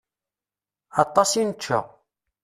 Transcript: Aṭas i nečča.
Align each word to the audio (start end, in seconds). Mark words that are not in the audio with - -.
Aṭas 1.03 1.31
i 1.39 1.41
nečča. 1.43 1.79